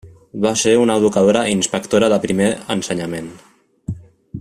Va 0.45 0.53
ser 0.61 0.71
una 0.83 0.95
educadora 1.01 1.43
i 1.49 1.53
inspectora 1.57 2.11
de 2.15 2.21
Primer 2.25 2.51
Ensenyament. 2.79 3.33